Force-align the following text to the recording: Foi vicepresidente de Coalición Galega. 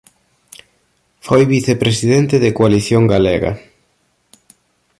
Foi 1.25 1.41
vicepresidente 1.55 2.35
de 2.43 2.53
Coalición 2.57 3.03
Galega. 3.13 3.51